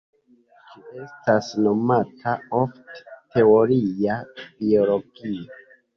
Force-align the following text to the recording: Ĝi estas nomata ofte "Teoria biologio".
Ĝi 0.93 1.01
estas 1.01 1.49
nomata 1.65 2.35
ofte 2.61 3.05
"Teoria 3.35 4.17
biologio". 4.41 5.59